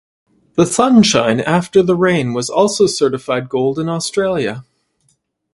"The 0.55 0.65
Sunshine 0.65 1.41
After 1.41 1.83
the 1.83 1.95
Rain" 1.95 2.33
was 2.33 2.49
also 2.49 2.87
certified 2.87 3.49
gold 3.49 3.77
in 3.77 3.87
Australia. 3.87 4.65